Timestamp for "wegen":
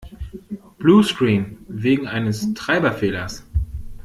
1.67-2.07